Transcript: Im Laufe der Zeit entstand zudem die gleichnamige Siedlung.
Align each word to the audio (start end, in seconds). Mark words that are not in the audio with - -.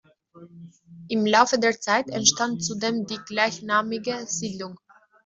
Im 1.09 1.27
Laufe 1.27 1.59
der 1.59 1.79
Zeit 1.79 2.09
entstand 2.09 2.65
zudem 2.65 3.05
die 3.05 3.19
gleichnamige 3.27 4.25
Siedlung. 4.25 4.79